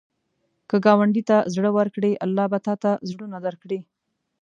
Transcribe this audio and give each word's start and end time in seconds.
که 0.69 0.75
ګاونډي 0.85 1.23
ته 1.29 1.37
زړه 1.55 1.69
ورکړې، 1.77 2.11
الله 2.25 2.45
به 2.51 2.59
تا 2.65 2.73
ته 2.83 2.91
زړونه 3.09 3.37
ورکړي 3.45 3.79